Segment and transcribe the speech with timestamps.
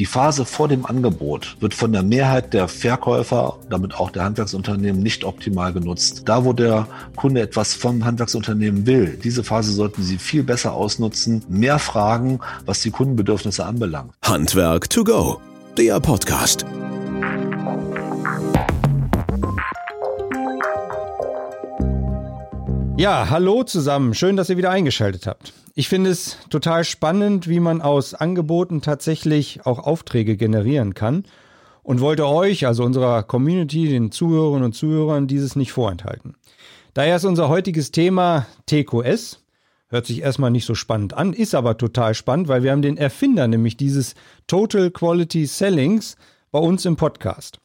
[0.00, 5.02] Die Phase vor dem Angebot wird von der Mehrheit der Verkäufer, damit auch der Handwerksunternehmen,
[5.02, 6.22] nicht optimal genutzt.
[6.24, 11.44] Da, wo der Kunde etwas vom Handwerksunternehmen will, diese Phase sollten Sie viel besser ausnutzen,
[11.50, 14.14] mehr fragen, was die Kundenbedürfnisse anbelangt.
[14.24, 15.38] Handwerk to go,
[15.76, 16.64] der Podcast.
[23.00, 24.12] Ja, hallo zusammen.
[24.12, 25.54] Schön, dass ihr wieder eingeschaltet habt.
[25.74, 31.24] Ich finde es total spannend, wie man aus Angeboten tatsächlich auch Aufträge generieren kann
[31.82, 36.34] und wollte euch, also unserer Community, den Zuhörerinnen und Zuhörern, dieses nicht vorenthalten.
[36.92, 39.46] Daher ist unser heutiges Thema TQS.
[39.88, 42.98] Hört sich erstmal nicht so spannend an, ist aber total spannend, weil wir haben den
[42.98, 44.14] Erfinder nämlich dieses
[44.46, 46.16] Total Quality Sellings
[46.50, 47.60] bei uns im Podcast.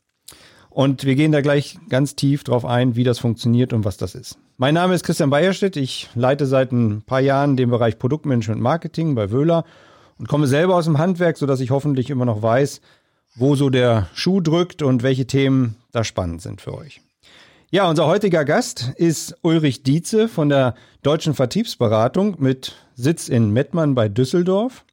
[0.69, 4.15] Und wir gehen da gleich ganz tief drauf ein, wie das funktioniert und was das
[4.15, 4.37] ist.
[4.57, 5.75] Mein Name ist Christian Beierstedt.
[5.75, 9.65] Ich leite seit ein paar Jahren den Bereich Produktmanagement Marketing bei Wöhler
[10.17, 12.79] und komme selber aus dem Handwerk, sodass ich hoffentlich immer noch weiß,
[13.35, 17.01] wo so der Schuh drückt und welche Themen da spannend sind für euch.
[17.69, 23.93] Ja, unser heutiger Gast ist Ulrich Dietze von der Deutschen Vertriebsberatung mit Sitz in Mettmann
[23.93, 24.85] bei Düsseldorf.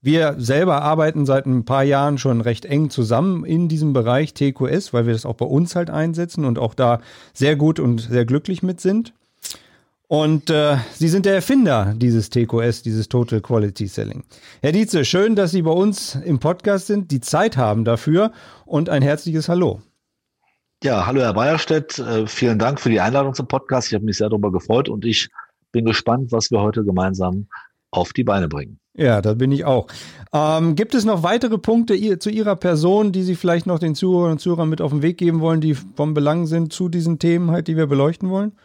[0.00, 4.92] Wir selber arbeiten seit ein paar Jahren schon recht eng zusammen in diesem Bereich TQS,
[4.92, 7.00] weil wir das auch bei uns halt einsetzen und auch da
[7.32, 9.12] sehr gut und sehr glücklich mit sind.
[10.06, 14.24] Und äh, Sie sind der Erfinder dieses TQS, dieses Total Quality Selling.
[14.62, 18.32] Herr Dietze, schön, dass Sie bei uns im Podcast sind, die Zeit haben dafür
[18.64, 19.82] und ein herzliches Hallo.
[20.82, 23.88] Ja, hallo Herr Beierstedt, äh, vielen Dank für die Einladung zum Podcast.
[23.88, 25.28] Ich habe mich sehr darüber gefreut und ich
[25.72, 27.48] bin gespannt, was wir heute gemeinsam
[27.90, 28.78] auf die Beine bringen.
[28.98, 29.86] Ja, da bin ich auch.
[30.32, 34.32] Ähm, gibt es noch weitere Punkte zu Ihrer Person, die Sie vielleicht noch den Zuhörern
[34.32, 37.52] und Zuhörern mit auf den Weg geben wollen, die vom Belang sind zu diesen Themen
[37.52, 38.58] halt, die wir beleuchten wollen?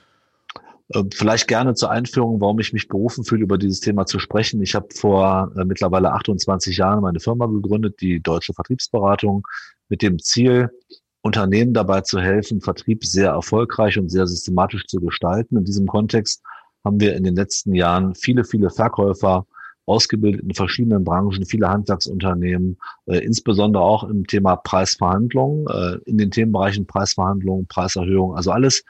[0.95, 4.59] Ähm, vielleicht gerne zur Einführung, warum ich mich berufen fühle, über dieses Thema zu sprechen.
[4.63, 9.45] Ich habe vor äh, mittlerweile 28 Jahren meine Firma gegründet, die Deutsche Vertriebsberatung,
[9.87, 10.71] mit dem Ziel,
[11.21, 15.57] Unternehmen dabei zu helfen, Vertrieb sehr erfolgreich und sehr systematisch zu gestalten.
[15.57, 16.41] In diesem Kontext
[16.83, 19.45] haben wir in den letzten Jahren viele, viele Verkäufer
[19.85, 26.31] ausgebildet in verschiedenen Branchen, viele Handwerksunternehmen, äh, insbesondere auch im Thema Preisverhandlungen, äh, in den
[26.31, 28.83] Themenbereichen Preisverhandlungen, Preiserhöhung, also alles,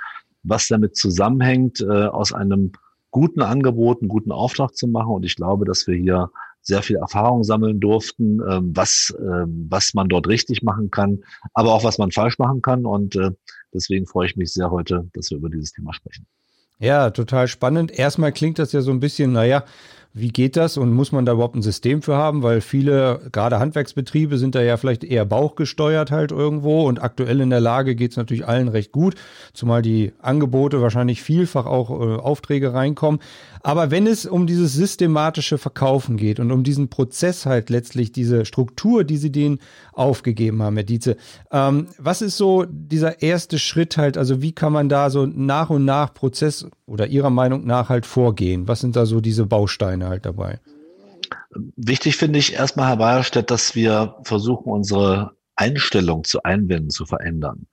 [0.43, 2.73] was damit zusammenhängt, äh, aus einem
[3.11, 5.13] guten Angebot, einen guten Auftrag zu machen.
[5.13, 6.29] Und ich glaube, dass wir hier
[6.61, 11.23] sehr viel Erfahrung sammeln durften, äh, was, äh, was man dort richtig machen kann,
[11.53, 12.85] aber auch was man falsch machen kann.
[12.85, 13.31] Und äh,
[13.73, 16.25] deswegen freue ich mich sehr heute, dass wir über dieses Thema sprechen.
[16.79, 17.91] Ja, total spannend.
[17.97, 19.63] Erstmal klingt das ja so ein bisschen, naja,
[20.15, 22.43] wie geht das und muss man da überhaupt ein System für haben?
[22.43, 27.49] Weil viele, gerade Handwerksbetriebe, sind da ja vielleicht eher bauchgesteuert halt irgendwo und aktuell in
[27.49, 29.15] der Lage geht es natürlich allen recht gut,
[29.53, 33.21] zumal die Angebote wahrscheinlich vielfach auch äh, Aufträge reinkommen.
[33.63, 38.45] Aber wenn es um dieses systematische Verkaufen geht und um diesen Prozess halt letztlich, diese
[38.45, 39.59] Struktur, die Sie denen
[39.93, 41.17] aufgegeben haben, Herr Dietze,
[41.51, 44.17] ähm, was ist so dieser erste Schritt halt?
[44.17, 48.05] Also wie kann man da so nach und nach Prozess oder Ihrer Meinung nach halt
[48.05, 48.67] vorgehen?
[48.67, 50.02] Was sind da so diese Bausteine?
[50.03, 50.59] Szene halt dabei.
[51.75, 57.67] Wichtig finde ich erstmal, Herr Bayerstedt, dass wir versuchen, unsere Einstellung zu Einwänden zu verändern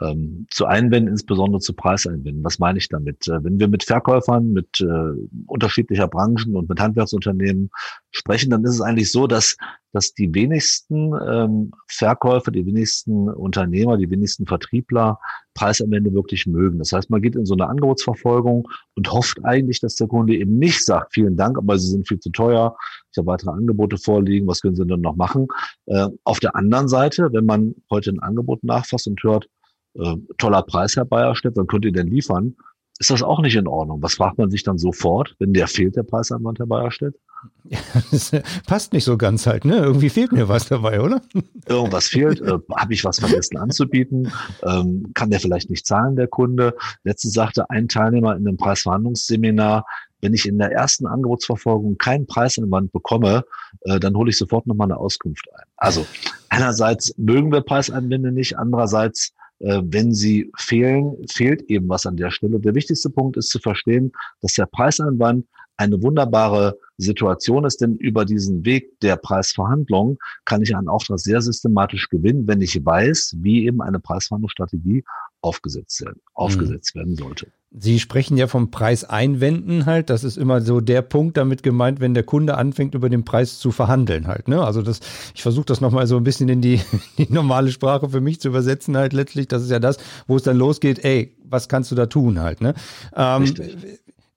[0.00, 2.42] ähm, zu Einwänden, insbesondere zu Preiseinwänden.
[2.44, 3.28] Was meine ich damit?
[3.28, 5.12] Äh, wenn wir mit Verkäufern, mit äh,
[5.46, 7.70] unterschiedlicher Branchen und mit Handwerksunternehmen
[8.10, 9.56] sprechen, dann ist es eigentlich so, dass,
[9.92, 15.18] dass die wenigsten ähm, Verkäufer, die wenigsten Unternehmer, die wenigsten Vertriebler
[15.54, 16.78] Preiseinwände wirklich mögen.
[16.78, 20.58] Das heißt, man geht in so eine Angebotsverfolgung und hofft eigentlich, dass der Kunde eben
[20.58, 22.74] nicht sagt, vielen Dank, aber Sie sind viel zu teuer,
[23.10, 25.48] ich habe weitere Angebote vorliegen, was können Sie denn noch machen?
[25.84, 29.48] Äh, auf der anderen Seite, wenn man heute ein Angebot nachfasst und hört,
[29.94, 32.56] äh, toller Preis, Herr Bayerstedt, dann könnt ihr den liefern.
[32.98, 34.02] Ist das auch nicht in Ordnung?
[34.02, 37.16] Was fragt man sich dann sofort, wenn der fehlt, der Preisanwand, Herr Bayerstedt?
[37.64, 37.78] Ja,
[38.10, 38.30] das
[38.66, 39.76] passt nicht so ganz halt, ne?
[39.76, 41.20] Irgendwie fehlt mir was dabei, oder?
[41.66, 42.40] Irgendwas fehlt.
[42.40, 44.30] Äh, Habe ich was vergessen anzubieten?
[44.62, 46.76] Ähm, kann der vielleicht nicht zahlen, der Kunde?
[47.02, 49.84] Letztens sagte ein Teilnehmer in einem Preisverhandlungsseminar,
[50.20, 53.44] wenn ich in der ersten Angebotsverfolgung keinen Preisanwand bekomme,
[53.80, 55.64] äh, dann hole ich sofort nochmal eine Auskunft ein.
[55.76, 56.06] Also
[56.48, 62.30] einerseits mögen wir Preiseinwände nicht, andererseits äh, wenn sie fehlen, fehlt eben was an der
[62.30, 62.58] Stelle.
[62.58, 68.24] Der wichtigste Punkt ist zu verstehen, dass der Preiseinwand eine wunderbare Situation ist, denn über
[68.24, 73.66] diesen Weg der Preisverhandlung kann ich einen Auftrag sehr systematisch gewinnen, wenn ich weiß, wie
[73.66, 75.04] eben eine Preisverhandlungsstrategie
[75.42, 77.48] aufgesetzt werden, aufgesetzt werden sollte.
[77.74, 80.10] Sie sprechen ja vom Preis einwenden halt.
[80.10, 83.58] Das ist immer so der Punkt damit gemeint, wenn der Kunde anfängt, über den Preis
[83.58, 84.46] zu verhandeln halt.
[84.46, 84.62] Ne?
[84.62, 85.00] Also das,
[85.34, 86.80] ich versuche das nochmal so ein bisschen in die,
[87.18, 89.48] die normale Sprache für mich zu übersetzen halt letztlich.
[89.48, 89.96] Das ist ja das,
[90.26, 92.60] wo es dann losgeht, ey, was kannst du da tun halt.
[92.60, 92.74] Ne?
[93.16, 93.54] Ähm,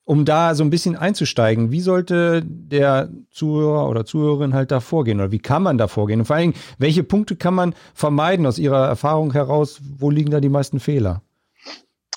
[0.06, 5.20] um da so ein bisschen einzusteigen, wie sollte der Zuhörer oder Zuhörerin halt da vorgehen
[5.20, 6.20] oder wie kann man da vorgehen?
[6.20, 9.82] Und vor allen Dingen, welche Punkte kann man vermeiden aus Ihrer Erfahrung heraus?
[9.98, 11.24] Wo liegen da die meisten Fehler?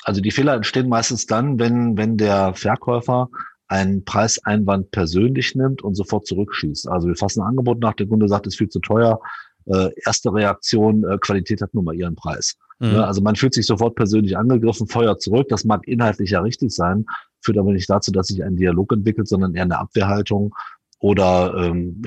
[0.05, 3.31] Also die Fehler entstehen meistens dann, wenn, wenn der Verkäufer
[3.69, 6.89] einen Preiseinwand persönlich nimmt und sofort zurückschießt.
[6.89, 9.21] Also wir fassen ein Angebot nach, der Kunde sagt, es ist viel zu teuer.
[9.67, 12.57] Äh, erste Reaktion, äh, Qualität hat nun mal ihren Preis.
[12.79, 12.93] Mhm.
[12.93, 13.07] Ne?
[13.07, 15.49] Also man fühlt sich sofort persönlich angegriffen, feuert zurück.
[15.49, 17.07] Das mag inhaltlich ja richtig sein,
[17.41, 20.55] führt aber nicht dazu, dass sich ein Dialog entwickelt, sondern eher eine Abwehrhaltung
[21.01, 22.03] oder ähm,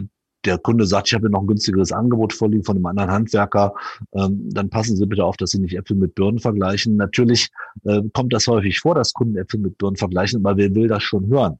[0.45, 3.73] der Kunde sagt, ich habe noch ein günstigeres Angebot vorliegen von einem anderen Handwerker,
[4.13, 6.95] ähm, dann passen Sie bitte auf, dass Sie nicht Äpfel mit Birnen vergleichen.
[6.95, 7.49] Natürlich
[7.83, 11.03] äh, kommt das häufig vor, dass Kunden Äpfel mit Birnen vergleichen, aber wer will das
[11.03, 11.59] schon hören?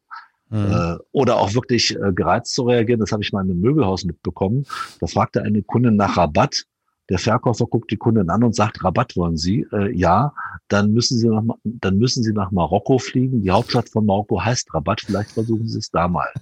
[0.49, 0.71] Mhm.
[0.71, 2.99] Äh, oder auch wirklich äh, gereizt zu reagieren.
[2.99, 4.65] Das habe ich mal in einem Möbelhaus mitbekommen.
[4.99, 6.65] Da fragte eine Kundin nach Rabatt
[7.11, 9.67] der Verkäufer guckt die Kundin an und sagt, Rabatt wollen Sie?
[9.73, 10.33] Äh, ja,
[10.69, 13.41] dann müssen Sie nach, dann müssen Sie nach Marokko fliegen.
[13.41, 15.01] Die Hauptstadt von Marokko heißt Rabatt.
[15.01, 16.29] Vielleicht versuchen Sie es da mal.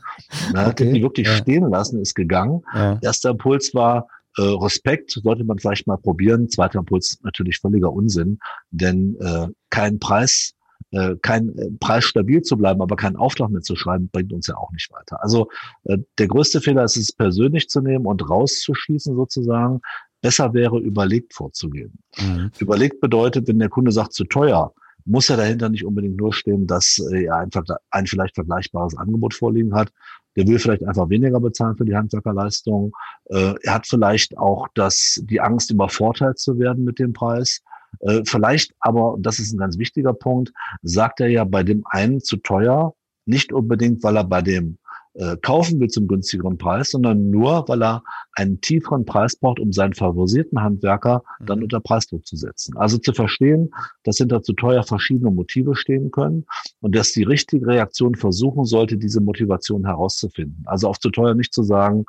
[0.50, 0.58] Okay.
[0.58, 1.34] Hat die wirklich ja.
[1.34, 2.62] stehen lassen, ist gegangen.
[2.74, 3.00] Ja.
[3.02, 4.08] Erster Impuls war,
[4.38, 6.50] äh, Respekt sollte man vielleicht mal probieren.
[6.50, 8.40] Zweiter Impuls natürlich völliger Unsinn,
[8.72, 10.54] denn äh, kein Preis
[10.92, 14.48] äh, kein äh, Preis stabil zu bleiben, aber keinen Auftrag mehr zu schreiben, bringt uns
[14.48, 15.22] ja auch nicht weiter.
[15.22, 15.50] Also
[15.84, 19.82] äh, der größte Fehler ist es persönlich zu nehmen und rauszuschießen sozusagen
[20.22, 22.00] besser wäre, überlegt vorzugehen.
[22.18, 22.52] Mhm.
[22.60, 24.74] Überlegt bedeutet, wenn der Kunde sagt, zu teuer,
[25.06, 29.34] muss ja dahinter nicht unbedingt nur stehen, dass äh, er einfach ein vielleicht vergleichbares Angebot
[29.34, 29.92] vorliegen hat.
[30.36, 32.92] Der will vielleicht einfach weniger bezahlen für die Handwerkerleistung.
[33.26, 37.62] Äh, er hat vielleicht auch das, die Angst, übervorteilt zu werden mit dem Preis.
[38.02, 40.52] Äh, vielleicht aber, das ist ein ganz wichtiger Punkt,
[40.84, 42.94] sagt er ja bei dem einen zu teuer,
[43.26, 44.78] nicht unbedingt, weil er bei dem
[45.16, 48.04] äh, kaufen will zum günstigeren Preis, sondern nur, weil er
[48.34, 51.64] einen tieferen Preis braucht, um seinen favorisierten Handwerker dann mhm.
[51.64, 52.78] unter Preisdruck zu setzen.
[52.78, 53.72] Also zu verstehen,
[54.04, 56.46] dass hinter zu teuer verschiedene Motive stehen können
[56.82, 60.64] und dass die richtige Reaktion versuchen sollte, diese Motivation herauszufinden.
[60.66, 62.06] Also auf zu teuer nicht zu sagen,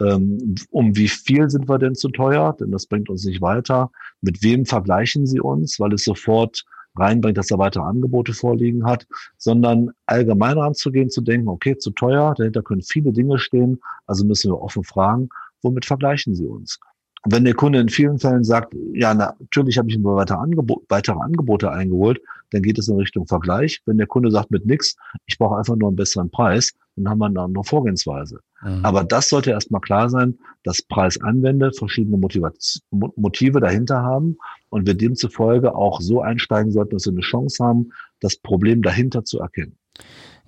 [0.00, 3.90] ähm, um wie viel sind wir denn zu teuer, denn das bringt uns nicht weiter.
[4.20, 6.64] Mit wem vergleichen Sie uns, weil es sofort
[6.96, 9.06] reinbringt, dass er weitere Angebote vorliegen hat,
[9.36, 14.50] sondern allgemein ranzugehen, zu denken, okay, zu teuer, dahinter können viele Dinge stehen, also müssen
[14.50, 15.28] wir offen fragen,
[15.62, 16.78] womit vergleichen Sie uns?
[17.24, 20.38] Wenn der Kunde in vielen Fällen sagt, ja, natürlich habe ich mir weitere
[21.18, 22.20] Angebote eingeholt,
[22.52, 23.80] dann geht es in Richtung Vergleich.
[23.86, 24.96] Wenn der Kunde sagt mit nichts,
[25.26, 28.40] ich brauche einfach nur einen besseren Preis, dann haben wir eine andere Vorgehensweise.
[28.62, 28.84] Mhm.
[28.84, 34.36] Aber das sollte erstmal klar sein, dass Preisanwender verschiedene Motive dahinter haben
[34.68, 37.90] und wir demzufolge auch so einsteigen sollten, dass wir eine Chance haben,
[38.20, 39.76] das Problem dahinter zu erkennen.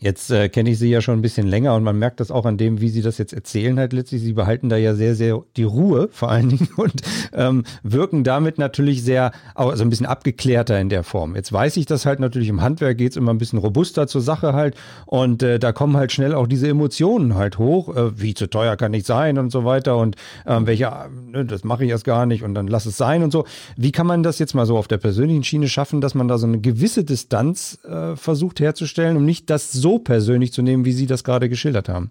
[0.05, 2.45] Jetzt äh, kenne ich Sie ja schon ein bisschen länger und man merkt das auch
[2.45, 4.21] an dem, wie Sie das jetzt erzählen halt letztlich.
[4.21, 7.01] Sie behalten da ja sehr, sehr die Ruhe vor allen Dingen und
[7.33, 11.35] ähm, wirken damit natürlich sehr, also ein bisschen abgeklärter in der Form.
[11.35, 14.21] Jetzt weiß ich, dass halt natürlich im Handwerk geht es immer ein bisschen robuster zur
[14.21, 14.75] Sache halt
[15.07, 18.77] und äh, da kommen halt schnell auch diese Emotionen halt hoch, äh, wie zu teuer
[18.77, 20.17] kann ich sein und so weiter und
[20.47, 20.85] ähm, welche,
[21.33, 23.47] äh, das mache ich erst gar nicht und dann lass es sein und so.
[23.79, 26.37] Wie kann man das jetzt mal so auf der persönlichen Schiene schaffen, dass man da
[26.37, 30.93] so eine gewisse Distanz äh, versucht herzustellen, um nicht das so persönlich zu nehmen, wie
[30.93, 32.11] Sie das gerade geschildert haben?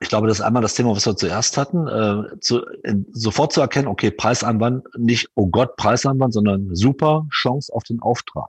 [0.00, 3.52] Ich glaube, das ist einmal das Thema, was wir zuerst hatten, äh, zu, in, sofort
[3.52, 8.48] zu erkennen, okay, Preisanwand, nicht, oh Gott, Preisanwand, sondern super Chance auf den Auftrag.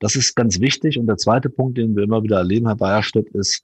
[0.00, 0.98] Das ist ganz wichtig.
[0.98, 3.62] Und der zweite Punkt, den wir immer wieder erleben, Herr Bayerstedt, ist,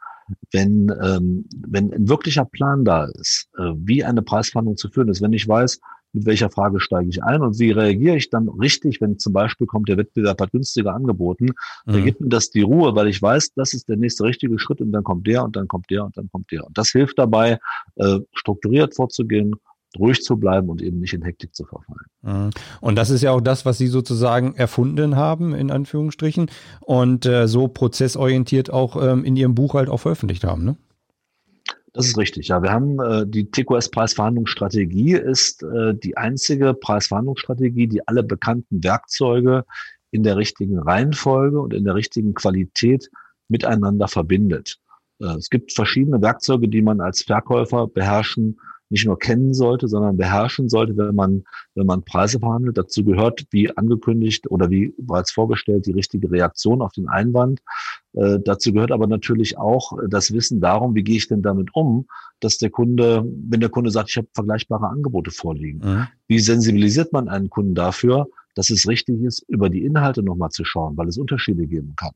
[0.52, 5.20] wenn, ähm, wenn ein wirklicher Plan da ist, äh, wie eine Preisverhandlung zu führen ist,
[5.20, 5.81] wenn ich weiß,
[6.18, 9.66] mit welcher Frage steige ich ein und wie reagiere ich dann richtig, wenn zum Beispiel
[9.66, 11.46] kommt, der Wettbewerb hat günstiger angeboten,
[11.87, 11.92] mhm.
[11.92, 14.80] dann gibt mir das die Ruhe, weil ich weiß, das ist der nächste richtige Schritt
[14.80, 16.66] und dann kommt der und dann kommt der und dann kommt der.
[16.66, 17.58] Und das hilft dabei,
[17.96, 19.54] äh, strukturiert vorzugehen,
[19.98, 22.06] ruhig zu bleiben und eben nicht in Hektik zu verfallen.
[22.22, 22.50] Mhm.
[22.80, 27.46] Und das ist ja auch das, was Sie sozusagen erfunden haben, in Anführungsstrichen, und äh,
[27.48, 30.76] so prozessorientiert auch ähm, in Ihrem Buch halt auch veröffentlicht haben, ne?
[31.92, 32.49] Das ist richtig.
[32.49, 39.64] Ja, wir haben äh, die TQS-Preisverhandlungsstrategie ist äh, die einzige Preisverhandlungsstrategie, die alle bekannten Werkzeuge
[40.11, 43.11] in der richtigen Reihenfolge und in der richtigen Qualität
[43.49, 44.78] miteinander verbindet.
[45.21, 50.16] Äh, es gibt verschiedene Werkzeuge, die man als Verkäufer beherrschen nicht nur kennen sollte, sondern
[50.16, 52.78] beherrschen sollte, wenn man, wenn man Preise verhandelt.
[52.78, 57.61] Dazu gehört, wie angekündigt oder wie bereits vorgestellt, die richtige Reaktion auf den Einwand.
[58.14, 62.07] Äh, dazu gehört aber natürlich auch das Wissen darum, wie gehe ich denn damit um,
[62.40, 66.07] dass der Kunde, wenn der Kunde sagt, ich habe vergleichbare Angebote vorliegen, mhm.
[66.26, 70.64] wie sensibilisiert man einen Kunden dafür, dass es richtig ist, über die Inhalte nochmal zu
[70.64, 72.12] schauen, weil es Unterschiede geben kann.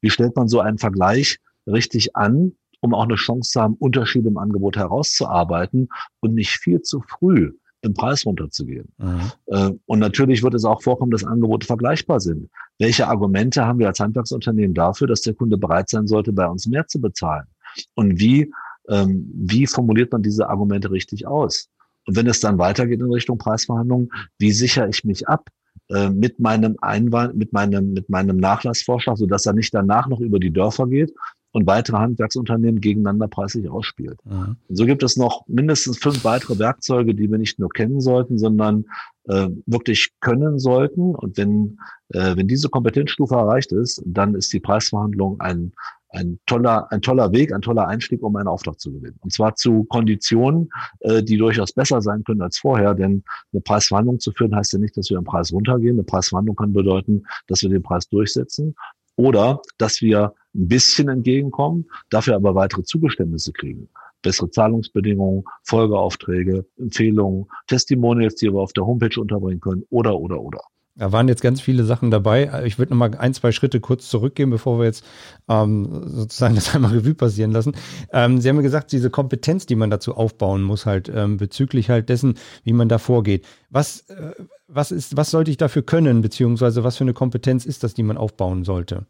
[0.00, 4.28] Wie stellt man so einen Vergleich richtig an, um auch eine Chance zu haben, Unterschiede
[4.28, 5.88] im Angebot herauszuarbeiten
[6.20, 8.92] und nicht viel zu früh im Preis runterzugehen.
[8.98, 9.20] Mhm.
[9.46, 12.50] Äh, und natürlich wird es auch vorkommen, dass Angebote vergleichbar sind.
[12.78, 16.66] Welche Argumente haben wir als Handwerksunternehmen dafür, dass der Kunde bereit sein sollte, bei uns
[16.66, 17.46] mehr zu bezahlen?
[17.94, 18.52] Und wie,
[18.88, 21.68] ähm, wie formuliert man diese Argumente richtig aus?
[22.06, 25.48] Und wenn es dann weitergeht in Richtung Preisverhandlungen, wie sichere ich mich ab?
[25.88, 30.38] Äh, mit meinem Einwand, mit meinem, mit meinem Nachlassvorschlag, sodass er nicht danach noch über
[30.38, 31.12] die Dörfer geht
[31.52, 34.18] und weitere Handwerksunternehmen gegeneinander preislich ausspielt.
[34.24, 34.56] Mhm.
[34.68, 38.84] So gibt es noch mindestens fünf weitere Werkzeuge, die wir nicht nur kennen sollten, sondern
[39.24, 41.14] äh, wirklich können sollten.
[41.14, 41.78] Und wenn,
[42.10, 45.72] äh, wenn diese Kompetenzstufe erreicht ist, dann ist die Preisverhandlung ein,
[46.10, 49.18] ein toller, ein toller Weg, ein toller Einstieg, um einen Auftrag zu gewinnen.
[49.20, 52.94] Und zwar zu Konditionen, äh, die durchaus besser sein können als vorher.
[52.94, 55.96] Denn eine Preisverhandlung zu führen, heißt ja nicht, dass wir am Preis runtergehen.
[55.96, 58.76] Eine Preisverhandlung kann bedeuten, dass wir den Preis durchsetzen
[59.16, 63.88] oder dass wir ein bisschen entgegenkommen, dafür aber weitere Zugeständnisse kriegen.
[64.22, 70.60] Bessere Zahlungsbedingungen, Folgeaufträge, Empfehlungen, Testimonials, die wir auf der Homepage unterbringen können oder, oder, oder.
[70.96, 72.64] Da waren jetzt ganz viele Sachen dabei.
[72.66, 75.02] Ich würde noch mal ein, zwei Schritte kurz zurückgehen, bevor wir jetzt
[75.48, 77.72] ähm, sozusagen das einmal Revue passieren lassen.
[78.12, 81.88] Ähm, Sie haben ja gesagt, diese Kompetenz, die man dazu aufbauen muss, halt ähm, bezüglich
[81.88, 83.46] halt dessen, wie man da vorgeht.
[83.70, 84.32] Was, äh,
[84.68, 88.02] was ist, was sollte ich dafür können, beziehungsweise was für eine Kompetenz ist das, die
[88.02, 89.06] man aufbauen sollte?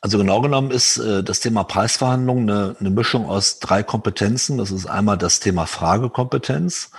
[0.00, 4.58] Also genau genommen ist äh, das Thema Preisverhandlung eine, eine Mischung aus drei Kompetenzen.
[4.58, 6.90] Das ist einmal das Thema Fragekompetenz.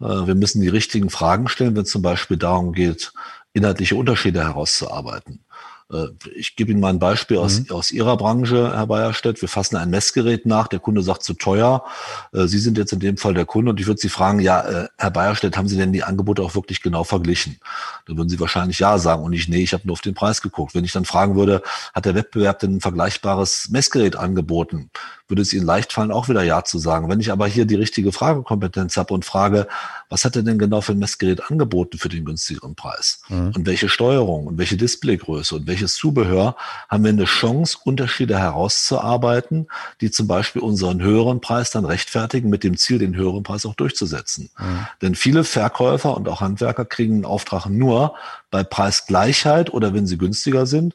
[0.00, 3.12] Äh, wir müssen die richtigen Fragen stellen, wenn es zum Beispiel darum geht,
[3.52, 5.44] inhaltliche Unterschiede herauszuarbeiten.
[5.92, 7.70] Äh, ich gebe Ihnen mal ein Beispiel aus, mhm.
[7.70, 9.40] aus Ihrer Branche, Herr Bayerstedt.
[9.40, 11.84] Wir fassen ein Messgerät nach, der Kunde sagt zu teuer.
[12.32, 14.60] Äh, Sie sind jetzt in dem Fall der Kunde und ich würde Sie fragen, ja,
[14.60, 17.58] äh, Herr Bayerstedt, haben Sie denn die Angebote auch wirklich genau verglichen?
[18.06, 20.42] Da würden Sie wahrscheinlich ja sagen und ich, nee, ich habe nur auf den Preis
[20.42, 20.74] geguckt.
[20.74, 21.62] Wenn ich dann fragen würde,
[21.94, 24.90] hat der Wettbewerb denn ein vergleichbares Messgerät angeboten?
[25.28, 27.08] würde es Ihnen leicht fallen, auch wieder Ja zu sagen.
[27.08, 29.66] Wenn ich aber hier die richtige Fragekompetenz habe und frage,
[30.08, 33.22] was hat er denn genau für ein Messgerät angeboten für den günstigeren Preis?
[33.28, 33.52] Mhm.
[33.54, 36.56] Und welche Steuerung und welche Displaygröße und welches Zubehör
[36.88, 39.68] haben wir eine Chance, Unterschiede herauszuarbeiten,
[40.00, 43.74] die zum Beispiel unseren höheren Preis dann rechtfertigen, mit dem Ziel, den höheren Preis auch
[43.74, 44.50] durchzusetzen.
[44.58, 44.86] Mhm.
[45.02, 48.14] Denn viele Verkäufer und auch Handwerker kriegen einen Auftrag nur
[48.50, 50.94] bei Preisgleichheit oder wenn sie günstiger sind.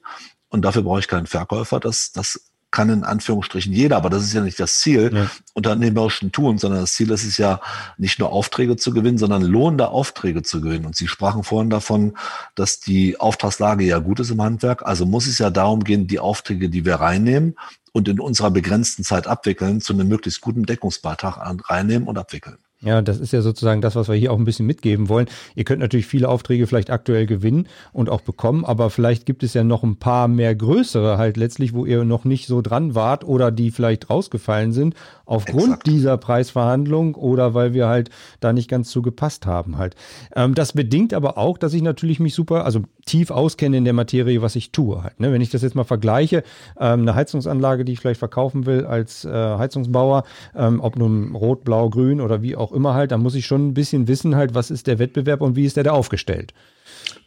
[0.50, 1.80] Und dafür brauche ich keinen Verkäufer.
[1.80, 5.30] Das, das kann in Anführungsstrichen jeder, aber das ist ja nicht das Ziel ja.
[5.54, 7.60] unternehmerischen Tun, sondern das Ziel ist es ja
[7.98, 10.86] nicht nur Aufträge zu gewinnen, sondern lohnende Aufträge zu gewinnen.
[10.86, 12.18] Und Sie sprachen vorhin davon,
[12.56, 14.84] dass die Auftragslage ja gut ist im Handwerk.
[14.86, 17.56] Also muss es ja darum gehen, die Aufträge, die wir reinnehmen
[17.92, 22.58] und in unserer begrenzten Zeit abwickeln, zu einem möglichst guten Deckungsbeitrag reinnehmen und abwickeln.
[22.84, 25.28] Ja, das ist ja sozusagen das, was wir hier auch ein bisschen mitgeben wollen.
[25.56, 29.54] Ihr könnt natürlich viele Aufträge vielleicht aktuell gewinnen und auch bekommen, aber vielleicht gibt es
[29.54, 33.24] ja noch ein paar mehr größere halt letztlich, wo ihr noch nicht so dran wart
[33.24, 34.96] oder die vielleicht rausgefallen sind
[35.26, 35.88] aufgrund Exakt.
[35.88, 38.10] dieser Preisverhandlung oder weil wir halt
[38.40, 39.96] da nicht ganz so gepasst haben halt.
[40.36, 43.94] Ähm, das bedingt aber auch, dass ich natürlich mich super, also tief auskenne in der
[43.94, 45.20] Materie, was ich tue halt.
[45.20, 45.32] Ne?
[45.32, 46.44] Wenn ich das jetzt mal vergleiche,
[46.80, 50.24] ähm, eine Heizungsanlage, die ich vielleicht verkaufen will als äh, Heizungsbauer,
[50.56, 53.68] ähm, ob nun rot, blau, grün oder wie auch immer halt, dann muss ich schon
[53.68, 56.54] ein bisschen wissen halt, was ist der Wettbewerb und wie ist der da aufgestellt.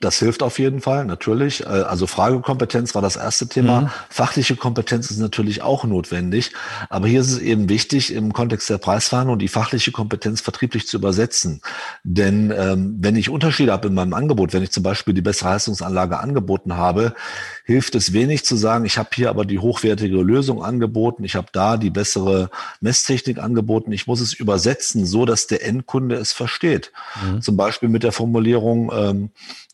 [0.00, 1.62] Das hilft auf jeden Fall, natürlich.
[1.62, 3.82] Äh, also Fragekompetenz war das erste Thema.
[3.82, 3.90] Mhm.
[4.08, 6.52] Fachliche Kompetenz ist natürlich auch notwendig.
[6.90, 10.96] Aber hier ist es eben wichtig, im Kontext der Preisverhandlung die fachliche Kompetenz vertrieblich zu
[10.96, 11.60] übersetzen.
[12.02, 15.50] Denn ähm, wenn ich Unterschiede habe in meinem Angebot, wenn ich zum Beispiel die bessere
[15.50, 17.14] Heizungsanlage angeboten habe,
[17.64, 21.48] hilft es wenig zu sagen, ich habe hier aber die hochwertige Lösung angeboten, ich habe
[21.52, 23.92] da die bessere Messtechnik angeboten.
[23.92, 26.92] Ich muss es übersetzen, so dass der Endkunde es versteht.
[27.24, 27.40] Mhm.
[27.40, 29.30] Zum Beispiel mit der Formulierung, ähm,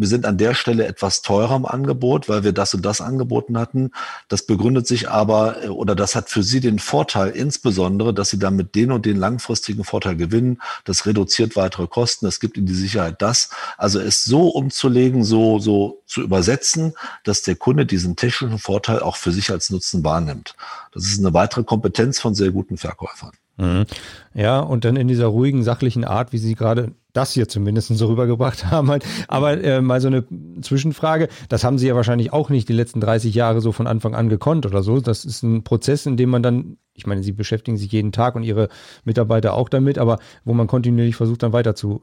[0.00, 3.58] wir sind an der Stelle etwas teurer im Angebot, weil wir das und das angeboten
[3.58, 3.90] hatten.
[4.28, 8.38] Das begründet sich aber äh, oder das hat für Sie den Vorteil insbesondere, dass Sie
[8.38, 10.60] damit den und den langfristigen Vorteil gewinnen.
[10.84, 12.26] Das reduziert weitere Kosten.
[12.26, 13.50] Das gibt Ihnen die Sicherheit das.
[13.76, 16.94] Also es so umzulegen, so, so zu übersetzen,
[17.24, 20.54] dass der Kunde diesen technischen Vorteil auch für sich als Nutzen wahrnimmt.
[20.92, 23.32] Das ist eine weitere Kompetenz von sehr guten Verkäufern.
[23.60, 23.84] Mhm.
[24.32, 28.06] Ja, und dann in dieser ruhigen, sachlichen Art, wie Sie gerade das hier zumindest so
[28.06, 29.04] rübergebracht haben halt.
[29.28, 30.24] Aber äh, mal so eine
[30.62, 34.14] Zwischenfrage, das haben Sie ja wahrscheinlich auch nicht die letzten 30 Jahre so von Anfang
[34.14, 35.00] an gekonnt oder so.
[35.00, 38.34] Das ist ein Prozess, in dem man dann, ich meine, Sie beschäftigen sich jeden Tag
[38.34, 38.68] und Ihre
[39.04, 42.02] Mitarbeiter auch damit, aber wo man kontinuierlich versucht, dann weiter zu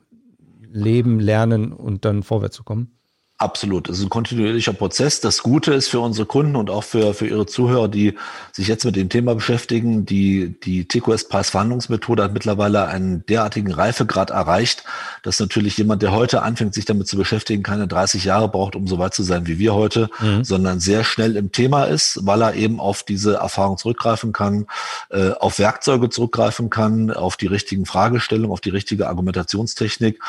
[0.72, 2.92] leben, lernen und dann vorwärts zu kommen.
[3.40, 3.88] Absolut.
[3.88, 5.22] Es ist ein kontinuierlicher Prozess.
[5.22, 8.16] Das Gute ist für unsere Kunden und auch für, für ihre Zuhörer, die
[8.52, 14.86] sich jetzt mit dem Thema beschäftigen, die, die TQS-Preisverhandlungsmethode hat mittlerweile einen derartigen Reifegrad erreicht,
[15.22, 18.88] dass natürlich jemand, der heute anfängt, sich damit zu beschäftigen, keine 30 Jahre braucht, um
[18.88, 20.44] so weit zu sein wie wir heute, mhm.
[20.44, 24.66] sondern sehr schnell im Thema ist, weil er eben auf diese Erfahrung zurückgreifen kann,
[25.12, 30.20] äh, auf Werkzeuge zurückgreifen kann, auf die richtigen Fragestellungen, auf die richtige Argumentationstechnik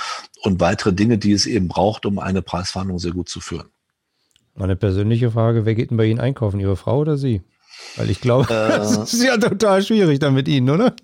[0.43, 3.69] und weitere Dinge, die es eben braucht, um eine Preisverhandlung Beziehung sehr gut zu führen.
[4.55, 7.43] Meine persönliche Frage, wer geht denn bei Ihnen einkaufen, Ihre Frau oder Sie?
[7.97, 10.95] Weil ich glaube, äh, das ist ja total schwierig dann mit Ihnen, oder?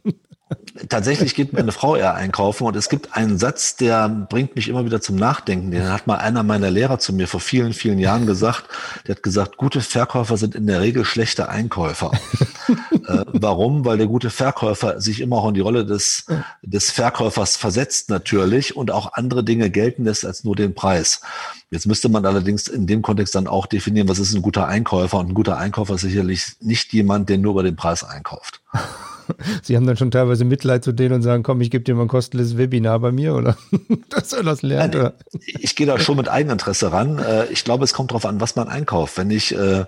[0.89, 4.85] Tatsächlich geht meine Frau eher einkaufen und es gibt einen Satz, der bringt mich immer
[4.85, 5.71] wieder zum Nachdenken.
[5.71, 8.65] Den hat mal einer meiner Lehrer zu mir vor vielen, vielen Jahren gesagt.
[9.07, 12.11] Der hat gesagt, gute Verkäufer sind in der Regel schlechte Einkäufer.
[13.07, 13.85] äh, warum?
[13.85, 16.27] Weil der gute Verkäufer sich immer auch in die Rolle des,
[16.63, 21.21] des Verkäufers versetzt natürlich und auch andere Dinge gelten lässt als nur den Preis.
[21.71, 25.19] Jetzt müsste man allerdings in dem Kontext dann auch definieren, was ist ein guter Einkäufer
[25.19, 28.61] und ein guter Einkäufer ist sicherlich nicht jemand, der nur über den Preis einkauft.
[29.63, 32.03] Sie haben dann schon teilweise Mitleid zu denen und sagen, komm, ich gebe dir mal
[32.03, 33.57] ein kostenloses Webinar bei mir, oder?
[34.11, 35.13] Dass er das lernt, Nein?
[35.61, 37.19] Ich gehe da schon mit Eigeninteresse ran.
[37.19, 39.17] Äh, ich glaube, es kommt darauf an, was man einkauft.
[39.17, 39.85] Wenn ich, äh,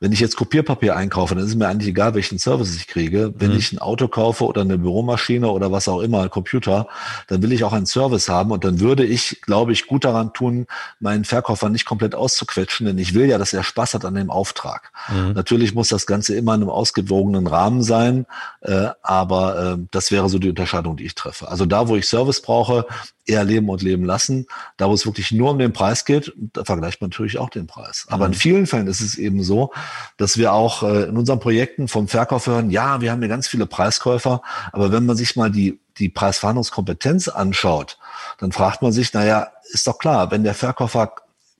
[0.00, 3.32] wenn ich jetzt Kopierpapier einkaufe, dann ist es mir eigentlich egal, welchen Service ich kriege.
[3.36, 3.58] Wenn mhm.
[3.58, 6.88] ich ein Auto kaufe oder eine Büromaschine oder was auch immer, ein Computer,
[7.28, 10.32] dann will ich auch einen Service haben und dann würde ich, glaube ich, gut daran
[10.32, 10.66] tun,
[11.00, 14.30] meinen Verkäufer nicht komplett auszuquetschen, denn ich will ja, dass er Spaß hat an dem
[14.30, 14.92] Auftrag.
[15.08, 15.32] Mhm.
[15.32, 18.26] Natürlich muss das Ganze immer in einem ausgewogenen Rahmen sein.
[18.60, 21.48] Äh, äh, aber äh, das wäre so die Unterscheidung, die ich treffe.
[21.48, 22.86] Also da, wo ich Service brauche,
[23.28, 24.46] eher leben und leben lassen.
[24.76, 27.66] Da, wo es wirklich nur um den Preis geht, da vergleicht man natürlich auch den
[27.66, 28.06] Preis.
[28.08, 28.32] Aber mhm.
[28.32, 29.72] in vielen Fällen ist es eben so,
[30.16, 33.46] dass wir auch äh, in unseren Projekten vom Verkauf hören, ja, wir haben ja ganz
[33.48, 34.42] viele Preiskäufer,
[34.72, 37.98] aber wenn man sich mal die, die Preisverhandlungskompetenz anschaut,
[38.38, 41.12] dann fragt man sich, naja, ist doch klar, wenn der Verkäufer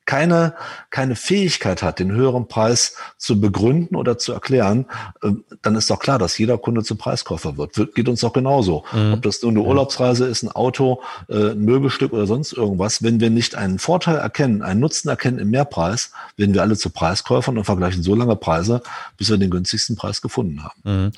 [0.08, 0.54] keine,
[0.88, 4.86] keine Fähigkeit hat, den höheren Preis zu begründen oder zu erklären,
[5.22, 7.74] ähm, dann ist doch klar, dass jeder Kunde zum Preiskäufer wird.
[7.94, 8.84] Geht uns doch genauso.
[8.92, 9.12] Mhm.
[9.12, 13.02] Ob das nur eine Urlaubsreise ist, ein Auto, äh, ein Möbelstück oder sonst irgendwas.
[13.02, 16.88] Wenn wir nicht einen Vorteil erkennen, einen Nutzen erkennen im Mehrpreis, werden wir alle zu
[16.88, 18.82] Preiskäufern und vergleichen so lange Preise,
[19.18, 20.80] bis wir den günstigsten Preis gefunden haben.
[20.84, 21.12] Mhm.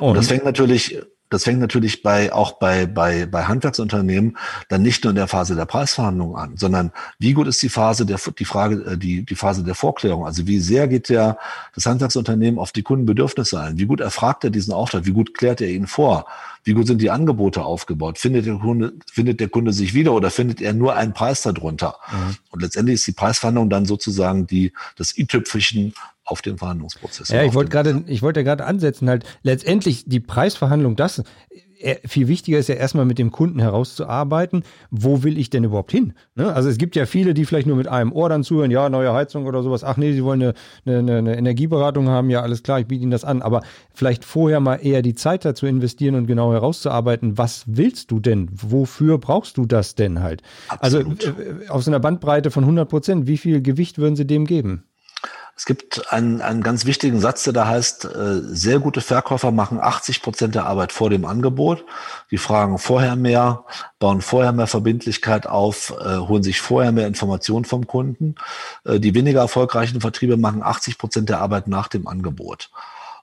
[0.00, 0.98] Und, und das fängt natürlich
[1.32, 4.36] das fängt natürlich bei, auch bei, bei, bei Handwerksunternehmen
[4.68, 8.04] dann nicht nur in der Phase der Preisverhandlungen an, sondern wie gut ist die Phase
[8.04, 10.26] der, die Frage, äh, die, die Phase der Vorklärung?
[10.26, 11.38] Also wie sehr geht der,
[11.74, 13.78] das Handwerksunternehmen auf die Kundenbedürfnisse ein?
[13.78, 15.06] Wie gut erfragt er diesen Auftrag?
[15.06, 16.26] Wie gut klärt er ihn vor?
[16.64, 18.18] Wie gut sind die Angebote aufgebaut?
[18.18, 21.96] Findet der Kunde, findet der Kunde sich wieder oder findet er nur einen Preis darunter?
[22.12, 22.36] Mhm.
[22.50, 25.94] Und letztendlich ist die Preisverhandlung dann sozusagen die, das i-Tüpfelchen
[26.32, 27.28] auf dem Verhandlungsprozess.
[27.28, 31.22] Ja, ich wollte gerade, ich wollte gerade ansetzen, halt letztendlich die Preisverhandlung, das
[31.78, 35.92] äh, viel wichtiger ist ja erstmal mit dem Kunden herauszuarbeiten, wo will ich denn überhaupt
[35.92, 36.14] hin?
[36.34, 36.52] Ne?
[36.52, 39.12] Also es gibt ja viele, die vielleicht nur mit einem Ohr dann zuhören, ja, neue
[39.12, 42.80] Heizung oder sowas, ach nee, sie wollen eine, eine, eine Energieberatung haben, ja, alles klar,
[42.80, 46.26] ich biete ihnen das an, aber vielleicht vorher mal eher die Zeit dazu investieren und
[46.26, 48.48] genau herauszuarbeiten, was willst du denn?
[48.52, 50.42] Wofür brauchst du das denn halt?
[50.78, 51.26] Also, Absolut.
[51.26, 54.84] Also auf so einer Bandbreite von 100 Prozent, wie viel Gewicht würden sie dem geben?
[55.54, 59.78] Es gibt einen, einen ganz wichtigen Satz, der da heißt, äh, sehr gute Verkäufer machen
[59.80, 61.84] 80 Prozent der Arbeit vor dem Angebot.
[62.30, 63.64] Die fragen vorher mehr,
[63.98, 68.34] bauen vorher mehr Verbindlichkeit auf, äh, holen sich vorher mehr Informationen vom Kunden.
[68.84, 72.70] Äh, die weniger erfolgreichen Vertriebe machen 80 Prozent der Arbeit nach dem Angebot.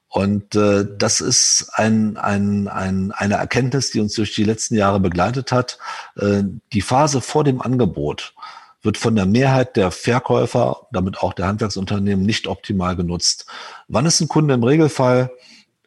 [0.08, 5.00] Und äh, das ist ein, ein, ein, eine Erkenntnis, die uns durch die letzten Jahre
[5.00, 5.78] begleitet hat.
[6.16, 8.34] Äh, die Phase vor dem Angebot
[8.82, 13.46] wird von der Mehrheit der Verkäufer, damit auch der Handwerksunternehmen, nicht optimal genutzt.
[13.88, 15.32] Wann ist ein Kunde im Regelfall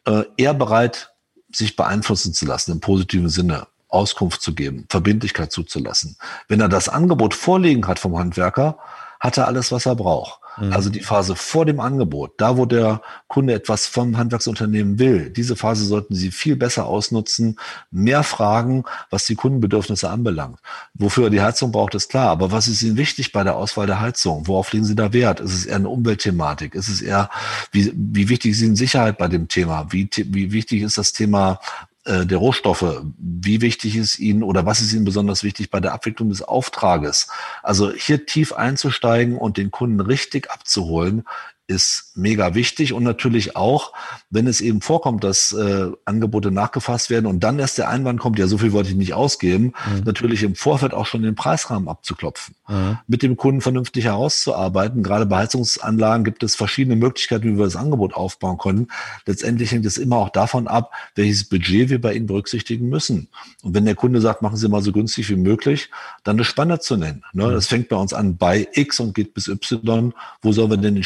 [0.05, 1.13] äh, eher bereit,
[1.51, 3.67] sich beeinflussen zu lassen im positiven Sinne?
[3.93, 6.17] Auskunft zu geben, Verbindlichkeit zuzulassen.
[6.47, 8.79] Wenn er das Angebot vorliegen hat vom Handwerker,
[9.19, 10.39] hat er alles, was er braucht.
[10.57, 10.73] Mhm.
[10.73, 15.55] Also die Phase vor dem Angebot, da wo der Kunde etwas vom Handwerksunternehmen will, diese
[15.55, 17.59] Phase sollten Sie viel besser ausnutzen,
[17.91, 20.59] mehr fragen, was die Kundenbedürfnisse anbelangt.
[20.93, 22.29] Wofür er die Heizung braucht, ist klar.
[22.29, 24.47] Aber was ist Ihnen wichtig bei der Auswahl der Heizung?
[24.47, 25.39] Worauf legen Sie da Wert?
[25.39, 26.75] Ist es eher eine Umweltthematik?
[26.75, 27.29] Ist es eher,
[27.71, 29.87] wie, wie wichtig ist Ihnen Sicherheit bei dem Thema?
[29.91, 31.59] Wie, wie wichtig ist das Thema
[32.05, 36.29] der Rohstoffe, wie wichtig ist Ihnen oder was ist Ihnen besonders wichtig bei der Abwicklung
[36.29, 37.29] des Auftrages?
[37.61, 41.23] Also hier tief einzusteigen und den Kunden richtig abzuholen,
[41.67, 43.93] ist mega wichtig und natürlich auch,
[44.29, 48.37] wenn es eben vorkommt, dass äh, Angebote nachgefasst werden und dann erst der Einwand kommt,
[48.37, 50.03] ja, so viel wollte ich nicht ausgeben, mhm.
[50.03, 52.97] natürlich im Vorfeld auch schon den Preisrahmen abzuklopfen, mhm.
[53.07, 55.03] mit dem Kunden vernünftig herauszuarbeiten.
[55.03, 58.87] Gerade bei Heizungsanlagen gibt es verschiedene Möglichkeiten, wie wir das Angebot aufbauen können.
[59.25, 63.29] Letztendlich hängt es immer auch davon ab, welches Budget wir bei Ihnen berücksichtigen müssen.
[63.61, 65.89] Und wenn der Kunde sagt, machen Sie mal so günstig wie möglich,
[66.25, 67.23] dann eine Spanne zu nennen.
[67.31, 67.47] Ne?
[67.47, 67.51] Mhm.
[67.51, 70.13] Das fängt bei uns an bei X und geht bis Y.
[70.41, 71.03] Wo sollen wir denn den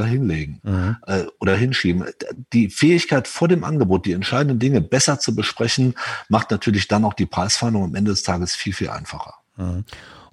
[0.00, 0.96] Schieberegler hinlegen mhm.
[1.06, 2.04] äh, oder hinschieben?
[2.52, 5.94] Die Fähigkeit vor dem Angebot, die entscheidenden Dinge besser zu besprechen,
[6.28, 9.34] macht natürlich dann auch die Preisverhandlung am Ende des Tages viel, viel einfacher.
[9.56, 9.84] Mhm.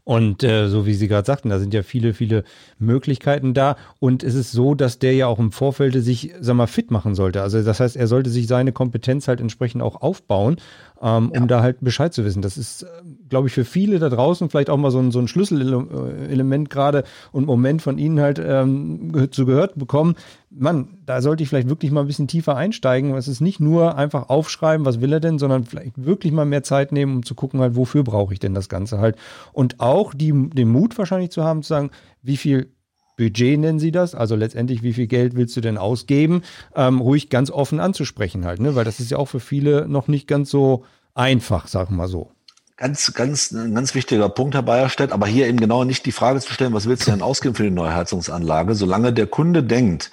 [0.03, 2.45] Und äh, so wie Sie gerade sagten, da sind ja viele, viele
[2.79, 3.75] Möglichkeiten da.
[3.99, 7.13] Und es ist so, dass der ja auch im Vorfeld sich, sag mal, fit machen
[7.13, 7.41] sollte.
[7.41, 10.61] Also das heißt, er sollte sich seine Kompetenz halt entsprechend auch aufbauen
[11.01, 11.41] ähm, ja.
[11.41, 12.41] um da halt Bescheid zu wissen.
[12.41, 12.87] Das ist, äh,
[13.29, 17.03] glaube ich, für viele da draußen vielleicht auch mal so ein, so ein Schlüsselelement gerade
[17.31, 20.15] und Moment von Ihnen halt ähm, zu gehört bekommen.
[20.49, 23.13] Mann, da sollte ich vielleicht wirklich mal ein bisschen tiefer einsteigen.
[23.15, 26.63] Es ist nicht nur einfach aufschreiben, was will er denn, sondern vielleicht wirklich mal mehr
[26.63, 29.17] Zeit nehmen, um zu gucken, halt, wofür brauche ich denn das Ganze halt.
[29.53, 32.71] Und auch die, den Mut wahrscheinlich zu haben, zu sagen, wie viel
[33.17, 36.43] Budget nennen sie das, also letztendlich, wie viel Geld willst du denn ausgeben,
[36.75, 38.75] ähm, ruhig ganz offen anzusprechen halt, ne?
[38.75, 42.07] weil das ist ja auch für viele noch nicht ganz so einfach, sagen wir mal
[42.07, 42.31] so.
[42.77, 46.39] Ganz, ganz, ein ganz wichtiger Punkt, Herr Bayerstedt, aber hier eben genau nicht die Frage
[46.39, 50.11] zu stellen, was willst du denn ausgeben für die neue Heizungsanlage, solange der Kunde denkt,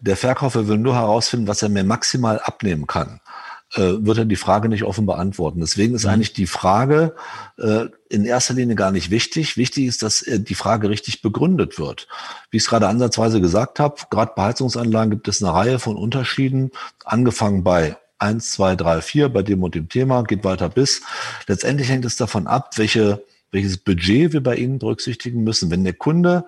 [0.00, 3.20] der Verkäufer will nur herausfinden, was er mir maximal abnehmen kann
[3.80, 5.60] wird er die Frage nicht offen beantworten.
[5.60, 6.10] Deswegen ist mhm.
[6.10, 7.14] eigentlich die Frage
[7.58, 9.56] äh, in erster Linie gar nicht wichtig.
[9.56, 12.06] Wichtig ist, dass äh, die Frage richtig begründet wird.
[12.50, 15.96] Wie ich es gerade ansatzweise gesagt habe, gerade bei Heizungsanlagen gibt es eine Reihe von
[15.96, 16.70] Unterschieden,
[17.04, 21.02] angefangen bei eins, zwei, drei, vier bei dem und dem Thema, geht weiter bis.
[21.46, 25.70] Letztendlich hängt es davon ab, welche, welches Budget wir bei Ihnen berücksichtigen müssen.
[25.70, 26.46] Wenn der Kunde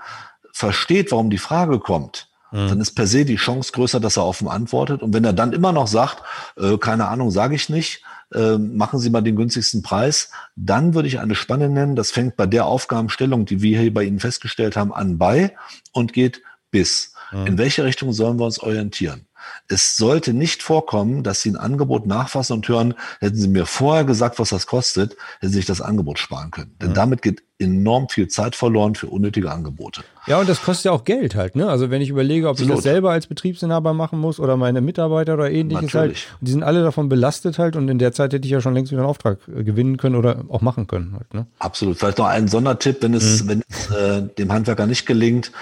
[0.53, 2.69] versteht, warum die Frage kommt, Mhm.
[2.69, 5.03] Dann ist per se die Chance größer, dass er offen antwortet.
[5.03, 6.23] Und wenn er dann immer noch sagt,
[6.57, 8.03] äh, keine Ahnung, sage ich nicht,
[8.35, 11.97] äh, machen Sie mal den günstigsten Preis, dann würde ich eine Spanne nennen.
[11.97, 15.55] Das fängt bei der Aufgabenstellung, die wir hier bei Ihnen festgestellt haben, an bei
[15.93, 17.15] und geht bis.
[17.33, 17.47] Mhm.
[17.47, 19.27] In welche Richtung sollen wir uns orientieren?
[19.69, 24.05] Es sollte nicht vorkommen, dass Sie ein Angebot nachfassen und hören, hätten Sie mir vorher
[24.05, 26.75] gesagt, was das kostet, hätten Sie sich das Angebot sparen können.
[26.81, 26.95] Denn mhm.
[26.95, 30.03] damit geht enorm viel Zeit verloren für unnötige Angebote.
[30.27, 31.69] Ja, und das kostet ja auch Geld halt, ne?
[31.69, 35.35] Also wenn ich überlege, ob ich das selber als Betriebsinhaber machen muss oder meine Mitarbeiter
[35.35, 36.29] oder ähnliches halt, Natürlich.
[36.29, 38.75] halt, die sind alle davon belastet halt und in der Zeit hätte ich ja schon
[38.75, 41.47] längst wieder einen Auftrag äh, gewinnen können oder auch machen können halt, ne?
[41.61, 41.99] Absolut.
[41.99, 43.49] Vielleicht noch ein Sondertipp, wenn es, mhm.
[43.49, 45.53] wenn es äh, dem Handwerker nicht gelingt,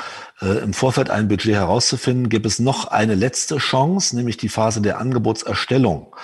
[0.40, 4.80] äh, im Vorfeld ein Budget herauszufinden, gibt es noch eine letzte Chance, nämlich die Phase
[4.80, 6.14] der Angebotserstellung.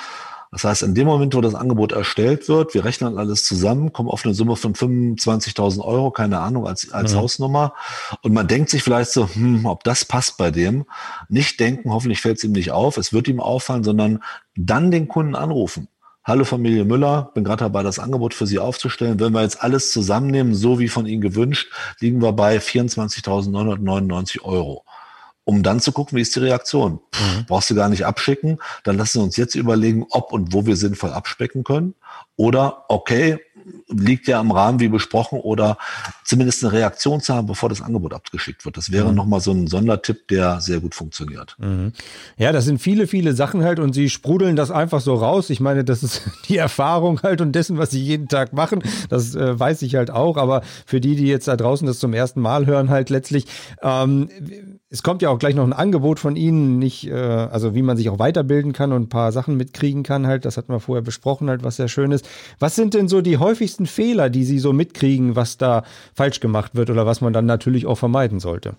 [0.53, 4.09] Das heißt, in dem Moment, wo das Angebot erstellt wird, wir rechnen alles zusammen, kommen
[4.09, 7.19] auf eine Summe von 25.000 Euro, keine Ahnung, als, als mhm.
[7.19, 7.75] Hausnummer.
[8.23, 10.87] Und man denkt sich vielleicht so, hm, ob das passt bei dem.
[11.29, 14.25] Nicht denken, hoffentlich fällt es ihm nicht auf, es wird ihm auffallen, sondern
[14.57, 15.87] dann den Kunden anrufen.
[16.25, 19.21] Hallo Familie Müller, bin gerade dabei, das Angebot für Sie aufzustellen.
[19.21, 24.85] Wenn wir jetzt alles zusammennehmen, so wie von Ihnen gewünscht, liegen wir bei 24.999 Euro
[25.51, 27.01] um dann zu gucken, wie ist die Reaktion.
[27.19, 27.47] Mhm.
[27.49, 30.77] Brauchst du gar nicht abschicken, dann lassen wir uns jetzt überlegen, ob und wo wir
[30.77, 31.95] sinnvoll abspecken können.
[32.37, 33.41] Oder, okay,
[33.89, 35.77] liegt ja im Rahmen wie besprochen oder
[36.25, 38.77] zumindest eine Reaktion zu haben, bevor das Angebot abgeschickt wird.
[38.77, 39.17] Das wäre mhm.
[39.17, 41.57] nochmal so ein Sondertipp, der sehr gut funktioniert.
[41.59, 41.93] Mhm.
[42.37, 45.51] Ja, das sind viele, viele Sachen halt und sie sprudeln das einfach so raus.
[45.51, 48.83] Ich meine, das ist die Erfahrung halt und dessen, was sie jeden Tag machen.
[49.09, 50.37] Das äh, weiß ich halt auch.
[50.37, 53.47] Aber für die, die jetzt da draußen das zum ersten Mal hören, halt letztlich,
[53.83, 54.29] ähm,
[54.93, 57.97] es kommt ja auch gleich noch ein Angebot von Ihnen, nicht, äh, also wie man
[57.97, 60.45] sich auch weiterbilden kann und ein paar Sachen mitkriegen kann halt.
[60.45, 62.29] Das hatten wir vorher besprochen halt, was sehr schön ist.
[62.59, 66.75] Was sind denn so die häufigsten Fehler, die Sie so mitkriegen, was da falsch gemacht
[66.75, 68.75] wird oder was man dann natürlich auch vermeiden sollte?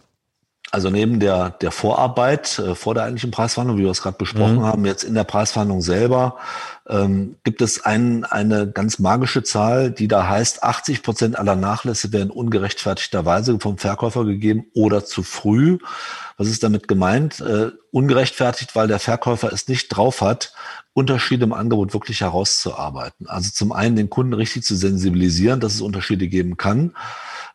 [0.74, 4.60] Also neben der, der Vorarbeit äh, vor der eigentlichen Preisverhandlung, wie wir es gerade besprochen
[4.60, 4.64] mhm.
[4.64, 6.38] haben, jetzt in der Preisverhandlung selber,
[6.88, 12.14] ähm, gibt es ein, eine ganz magische Zahl, die da heißt, 80 Prozent aller Nachlässe
[12.14, 15.78] werden ungerechtfertigterweise vom Verkäufer gegeben oder zu früh.
[16.38, 17.42] Was ist damit gemeint?
[17.42, 20.54] Äh, ungerechtfertigt, weil der Verkäufer es nicht drauf hat,
[20.94, 23.28] Unterschiede im Angebot wirklich herauszuarbeiten.
[23.28, 26.94] Also zum einen den Kunden richtig zu sensibilisieren, dass es Unterschiede geben kann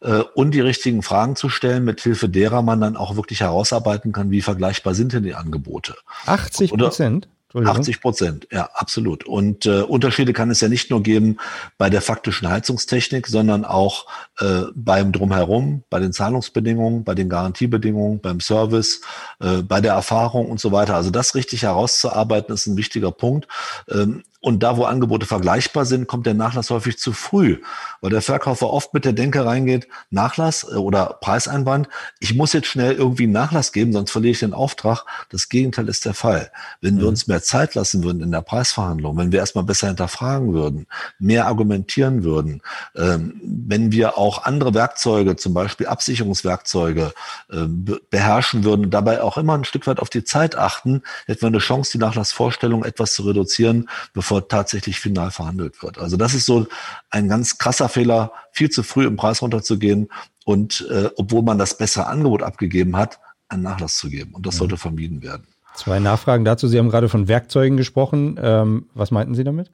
[0.01, 4.13] äh, und die richtigen Fragen zu stellen, mit Hilfe derer man dann auch wirklich herausarbeiten
[4.13, 5.95] kann, wie vergleichbar sind denn die Angebote.
[6.27, 7.29] 80 Prozent?
[7.55, 9.25] 80 Prozent, ja, absolut.
[9.25, 11.39] Und äh, Unterschiede kann es ja nicht nur geben
[11.79, 14.07] bei der faktischen Heizungstechnik, sondern auch
[14.41, 19.01] äh, beim Drumherum, bei den Zahlungsbedingungen, bei den Garantiebedingungen, beim Service,
[19.41, 20.97] äh, bei der Erfahrung und so weiter.
[20.97, 23.49] Also das richtig herauszuarbeiten ist ein wichtiger Punkt.
[23.89, 27.63] Ähm, Und da, wo Angebote vergleichbar sind, kommt der Nachlass häufig zu früh,
[28.01, 31.89] weil der Verkäufer oft mit der Denke reingeht, Nachlass äh, oder Preiseinwand,
[32.21, 35.05] ich muss jetzt schnell irgendwie einen Nachlass geben, sonst verliere ich den Auftrag.
[35.31, 36.53] Das Gegenteil ist der Fall.
[36.81, 37.09] Wenn wir mhm.
[37.09, 40.87] uns mehr Zeit lassen würden in der Preisverhandlung, wenn wir erstmal besser hinterfragen würden,
[41.19, 42.63] mehr argumentieren würden,
[42.95, 47.15] ähm, wenn wir auch andere Werkzeuge, zum Beispiel Absicherungswerkzeuge,
[47.51, 47.67] äh,
[48.11, 51.59] beherrschen würden, dabei auch immer ein Stück weit auf die Zeit achten, hätten wir eine
[51.59, 55.99] Chance, die Nachlassvorstellung etwas zu reduzieren, bevor tatsächlich final verhandelt wird.
[55.99, 56.67] Also das ist so
[57.11, 60.09] ein ganz krasser Fehler, viel zu früh im Preis runterzugehen
[60.45, 63.19] und äh, obwohl man das bessere Angebot abgegeben hat,
[63.49, 64.35] einen Nachlass zu geben.
[64.35, 64.59] Und das mhm.
[64.59, 65.47] sollte vermieden werden.
[65.75, 66.69] Zwei Nachfragen dazu.
[66.69, 68.39] Sie haben gerade von Werkzeugen gesprochen.
[68.41, 69.71] Ähm, was meinten Sie damit?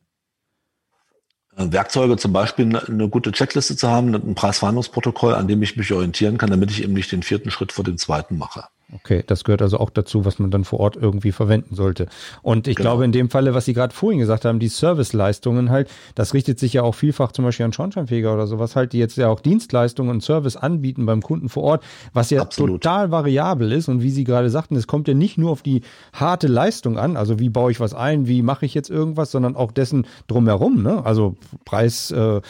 [1.57, 5.93] Äh, Werkzeuge zum Beispiel eine gute Checkliste zu haben, ein Preisverhandlungsprotokoll, an dem ich mich
[5.93, 8.65] orientieren kann, damit ich eben nicht den vierten Schritt vor dem zweiten mache.
[8.95, 12.07] Okay, das gehört also auch dazu, was man dann vor Ort irgendwie verwenden sollte.
[12.43, 12.91] Und ich genau.
[12.91, 16.59] glaube, in dem Falle, was Sie gerade vorhin gesagt haben, die Serviceleistungen halt, das richtet
[16.59, 19.41] sich ja auch vielfach zum Beispiel an Schornsteinfeger oder sowas halt, die jetzt ja auch
[19.41, 22.83] Dienstleistungen und Service anbieten beim Kunden vor Ort, was ja Absolut.
[22.83, 23.89] total variabel ist.
[23.89, 25.81] Und wie Sie gerade sagten, es kommt ja nicht nur auf die
[26.13, 29.57] harte Leistung an, also wie baue ich was ein, wie mache ich jetzt irgendwas, sondern
[29.57, 30.83] auch dessen drumherum.
[30.83, 31.03] Ne?
[31.05, 32.41] Also Preis, äh, äh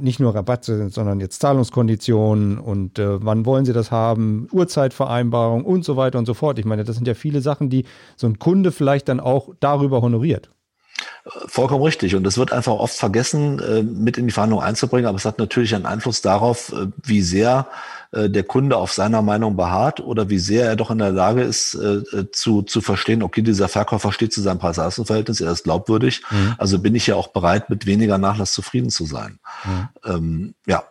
[0.00, 5.84] nicht nur Rabatte, sondern jetzt Zahlungskonditionen und äh, wann wollen Sie das haben, Uhrzeitvereinbarung und
[5.84, 6.58] so weiter und so fort.
[6.58, 7.84] Ich meine, das sind ja viele Sachen, die
[8.16, 10.50] so ein Kunde vielleicht dann auch darüber honoriert.
[11.46, 12.14] Vollkommen richtig.
[12.14, 15.06] Und es wird einfach oft vergessen, äh, mit in die Verhandlung einzubringen.
[15.06, 17.66] Aber es hat natürlich einen Einfluss darauf, äh, wie sehr
[18.12, 21.42] äh, der Kunde auf seiner Meinung beharrt oder wie sehr er doch in der Lage
[21.42, 21.76] ist,
[22.32, 26.22] zu, zu verstehen, okay, dieser Verkäufer steht zu seinem Preis-Leistungs-Verhältnis, er ist glaubwürdig.
[26.30, 26.54] Mhm.
[26.58, 29.40] Also bin ich ja auch bereit, mit weniger Nachlass zufrieden zu sein.
[29.64, 29.88] Mhm.
[30.04, 30.84] Ähm, ja,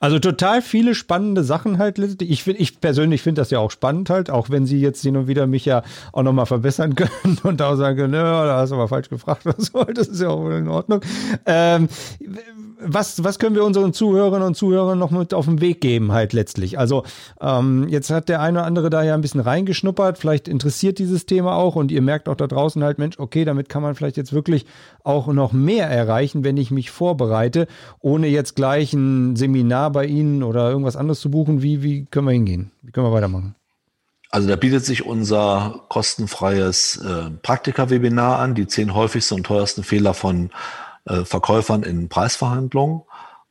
[0.00, 1.98] also total viele spannende Sachen halt.
[2.22, 5.28] Ich, ich persönlich finde das ja auch spannend halt, auch wenn sie jetzt hin und
[5.28, 8.74] wieder mich ja auch nochmal verbessern können und auch sagen können, ja, da hast du
[8.76, 9.84] aber falsch gefragt oder so.
[9.84, 11.00] Das ist ja auch in Ordnung.
[11.46, 11.88] Ähm,
[12.86, 16.32] was, was können wir unseren Zuhörerinnen und Zuhörern noch mit auf den Weg geben, halt
[16.32, 16.78] letztlich?
[16.78, 17.04] Also,
[17.40, 20.18] ähm, jetzt hat der eine oder andere da ja ein bisschen reingeschnuppert.
[20.18, 23.68] Vielleicht interessiert dieses Thema auch und ihr merkt auch da draußen halt, Mensch, okay, damit
[23.68, 24.66] kann man vielleicht jetzt wirklich
[25.02, 27.66] auch noch mehr erreichen, wenn ich mich vorbereite,
[28.00, 31.62] ohne jetzt gleich ein Seminar bei Ihnen oder irgendwas anderes zu buchen.
[31.62, 32.70] Wie, wie können wir hingehen?
[32.82, 33.54] Wie können wir weitermachen?
[34.30, 40.12] Also da bietet sich unser kostenfreies äh, Praktika-Webinar an, die zehn häufigsten und teuersten Fehler
[40.12, 40.50] von
[41.04, 43.02] äh, Verkäufern in Preisverhandlungen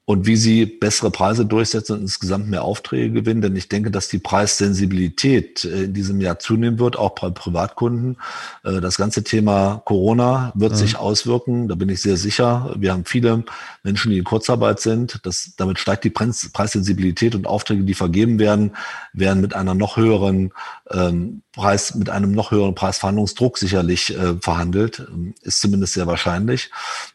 [0.06, 3.42] und wie sie bessere Preise durchsetzen und insgesamt mehr Aufträge gewinnen.
[3.42, 8.18] Denn ich denke, dass die Preissensibilität äh, in diesem Jahr zunehmen wird, auch bei Privatkunden.
[8.66, 10.78] Äh, das ganze Thema Corona wird mhm.
[10.78, 12.76] sich auswirken, da bin ich sehr sicher.
[12.78, 13.46] Wir haben viele
[13.84, 15.22] Menschen, die in Kurzarbeit sind.
[15.24, 18.76] Das, damit steigt die Preissensibilität und Aufträge, die vergeben werden,
[19.13, 20.52] werden mit einer noch höheren
[20.92, 25.08] ähm, Preis, mit einem noch höheren Preisverhandlungsdruck sicherlich äh, verhandelt.
[25.44, 26.72] Ist zumindest sehr wahrscheinlich.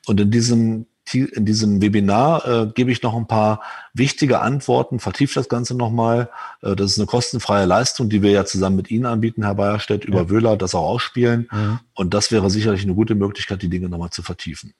[0.07, 3.63] Und in diesem in diesem Webinar äh, gebe ich noch ein paar
[3.95, 6.31] wichtige Antworten, vertieft das Ganze nochmal.
[6.63, 10.05] Äh, das ist eine kostenfreie Leistung, die wir ja zusammen mit Ihnen anbieten, Herr Bayerstedt,
[10.05, 10.31] über ja.
[10.31, 11.49] Wöhler das auch ausspielen.
[11.51, 11.81] Mhm.
[11.95, 14.75] Und das wäre sicherlich eine gute Möglichkeit, die Dinge nochmal zu vertiefen.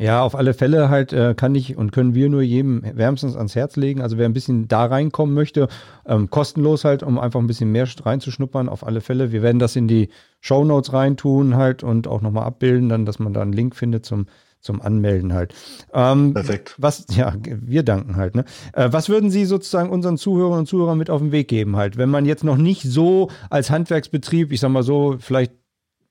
[0.00, 3.54] Ja, auf alle Fälle halt äh, kann ich und können wir nur jedem wärmstens ans
[3.54, 4.00] Herz legen.
[4.00, 5.68] Also wer ein bisschen da reinkommen möchte,
[6.06, 9.30] ähm, kostenlos halt, um einfach ein bisschen mehr reinzuschnuppern, auf alle Fälle.
[9.30, 10.08] Wir werden das in die
[10.40, 14.06] Show Notes reintun halt und auch nochmal abbilden, dann, dass man da einen Link findet
[14.06, 14.24] zum
[14.60, 15.54] zum Anmelden halt.
[15.92, 16.74] Ähm, Perfekt.
[16.78, 18.34] Was, ja, wir danken halt.
[18.34, 18.44] Ne?
[18.72, 21.96] Äh, was würden Sie sozusagen unseren Zuhörern und Zuhörern mit auf den Weg geben halt,
[21.96, 25.52] wenn man jetzt noch nicht so als Handwerksbetrieb, ich sag mal so, vielleicht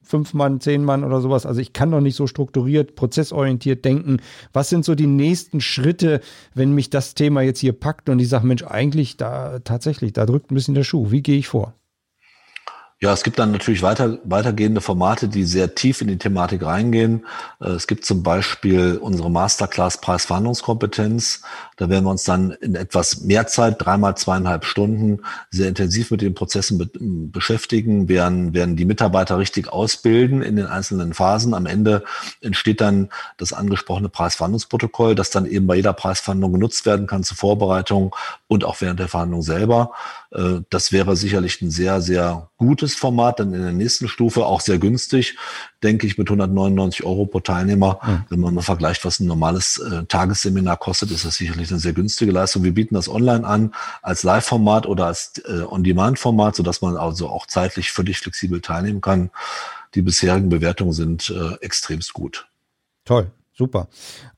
[0.02, 1.46] fünf Mann, zehn Mann oder sowas.
[1.46, 4.18] Also ich kann doch nicht so strukturiert, prozessorientiert denken.
[4.54, 6.22] Was sind so die nächsten Schritte,
[6.56, 10.26] wenn mich das Thema jetzt hier packt und ich sage, Mensch, eigentlich da tatsächlich, da
[10.26, 11.12] drückt ein bisschen der Schuh.
[11.12, 11.76] Wie gehe ich vor?
[13.02, 17.26] Ja, es gibt dann natürlich weiter, weitergehende Formate, die sehr tief in die Thematik reingehen.
[17.62, 21.42] Äh, es gibt zum Beispiel unsere Masterclass Preisverhandlungskompetenz.
[21.78, 26.20] Da werden wir uns dann in etwas mehr Zeit, dreimal zweieinhalb Stunden, sehr intensiv mit
[26.20, 26.90] den Prozessen be
[27.32, 31.54] beschäftigen, werden, werden die Mitarbeiter richtig ausbilden in den einzelnen Phasen.
[31.54, 32.04] Am Ende
[32.42, 37.38] entsteht dann das angesprochene Preisverhandlungsprotokoll, das dann eben bei jeder Preisverhandlung genutzt werden kann zur
[37.38, 38.14] Vorbereitung
[38.50, 39.94] und auch während der Verhandlung selber.
[40.32, 44.62] Äh, das wäre sicherlich ein sehr, sehr gutes Format, dann in der nächsten Stufe auch
[44.62, 45.38] sehr günstig,
[45.82, 48.00] denke ich, mit 199 Euro pro Teilnehmer.
[48.06, 48.26] Mhm.
[48.30, 51.94] Wenn man mal vergleicht, was ein normales äh, Tagesseminar kostet, ist das sicherlich eine sehr
[51.94, 52.64] günstige Leistung.
[52.64, 57.48] Wir bieten das online an als Live-Format oder als äh, On-Demand-Format, sodass man also auch
[57.48, 59.32] zeitlich völlig flexibel teilnehmen kann.
[59.96, 62.48] Die bisherigen Bewertungen sind äh, extremst gut.
[63.06, 63.32] Toll.
[63.60, 63.90] Super.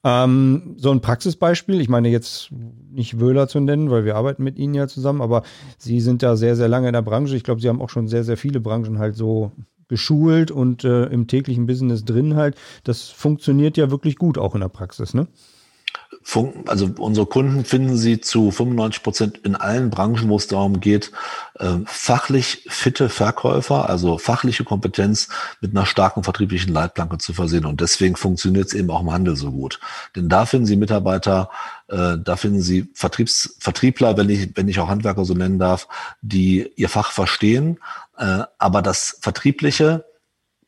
[0.04, 2.50] Ähm, so ein Praxisbeispiel, ich meine jetzt
[2.92, 5.44] nicht Wöhler zu nennen, weil wir arbeiten mit Ihnen ja zusammen, aber
[5.78, 7.36] Sie sind da sehr, sehr lange in der Branche.
[7.36, 9.52] Ich glaube, Sie haben auch schon sehr, sehr viele Branchen halt so
[9.88, 12.56] geschult und äh, im täglichen Business drin halt.
[12.84, 15.28] Das funktioniert ja wirklich gut auch in der Praxis, ne?
[16.68, 21.12] Also unsere Kunden finden Sie zu 95 Prozent in allen Branchen, wo es darum geht,
[21.60, 25.30] äh, fachlich fitte Verkäufer, also fachliche Kompetenz
[25.62, 27.66] mit einer starken vertrieblichen Leitplanke zu versehen.
[27.66, 29.80] Und deswegen funktioniert es eben auch im Handel so gut.
[30.16, 31.50] Denn da finden Sie Mitarbeiter,
[31.88, 35.88] äh, da finden Sie Vertriebs, Vertriebler, wenn ich, wenn ich auch Handwerker so nennen darf,
[36.22, 37.80] die ihr Fach verstehen,
[38.18, 40.06] äh, aber das Vertriebliche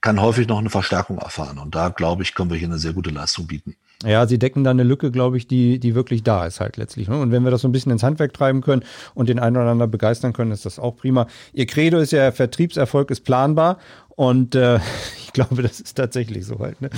[0.01, 1.59] kann häufig noch eine Verstärkung erfahren.
[1.59, 3.77] Und da, glaube ich, können wir hier eine sehr gute Leistung bieten.
[4.05, 7.07] Ja, sie decken da eine Lücke, glaube ich, die, die wirklich da ist halt letztlich.
[7.07, 7.17] Ne?
[7.19, 9.69] Und wenn wir das so ein bisschen ins Handwerk treiben können und den einen oder
[9.69, 11.27] anderen begeistern können, ist das auch prima.
[11.53, 13.77] Ihr Credo ist ja, Vertriebserfolg ist planbar.
[14.15, 14.79] Und äh,
[15.23, 16.81] ich glaube, das ist tatsächlich so halt.
[16.81, 16.89] Ne?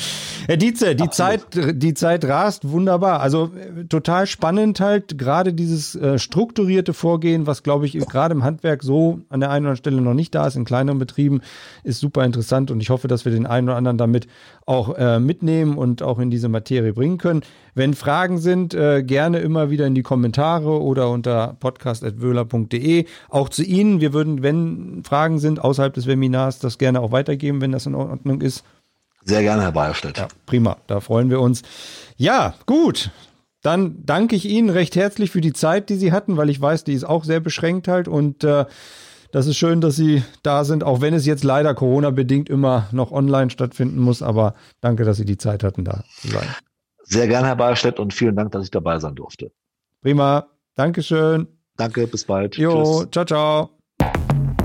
[0.47, 3.21] Herr Dietze, die Zeit, die Zeit rast wunderbar.
[3.21, 8.43] Also äh, total spannend halt, gerade dieses äh, strukturierte Vorgehen, was glaube ich gerade im
[8.43, 11.41] Handwerk so an der einen oder anderen Stelle noch nicht da ist, in kleineren Betrieben,
[11.83, 14.27] ist super interessant und ich hoffe, dass wir den einen oder anderen damit
[14.65, 17.41] auch äh, mitnehmen und auch in diese Materie bringen können.
[17.75, 23.05] Wenn Fragen sind, äh, gerne immer wieder in die Kommentare oder unter podcast.wöhler.de.
[23.29, 23.99] Auch zu Ihnen.
[23.99, 27.95] Wir würden, wenn Fragen sind außerhalb des Webinars, das gerne auch weitergeben, wenn das in
[27.95, 28.63] Ordnung ist.
[29.23, 30.17] Sehr gerne, Herr Bayerstedt.
[30.17, 31.63] Ja, prima, da freuen wir uns.
[32.17, 33.11] Ja, gut.
[33.61, 36.83] Dann danke ich Ihnen recht herzlich für die Zeit, die Sie hatten, weil ich weiß,
[36.83, 38.65] die ist auch sehr beschränkt halt und äh,
[39.31, 43.11] das ist schön, dass Sie da sind, auch wenn es jetzt leider Corona-bedingt immer noch
[43.11, 44.21] online stattfinden muss.
[44.21, 46.47] Aber danke, dass Sie die Zeit hatten, da zu sein.
[47.03, 49.51] Sehr gerne, Herr Bayerstedt, und vielen Dank, dass ich dabei sein durfte.
[50.01, 50.47] Prima.
[50.75, 51.47] Dankeschön.
[51.75, 52.55] Danke, bis bald.
[52.57, 53.11] Jo, Tschüss.
[53.11, 54.64] ciao, ciao.